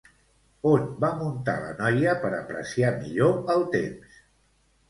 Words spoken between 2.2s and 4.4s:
per apreciar millor el temps?